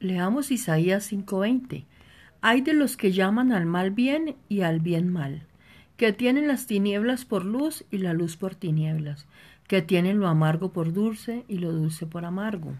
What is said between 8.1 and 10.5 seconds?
luz por tinieblas, que tienen lo